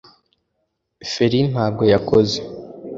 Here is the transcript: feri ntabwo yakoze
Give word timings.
feri 1.11 1.39
ntabwo 1.51 1.83
yakoze 1.93 2.39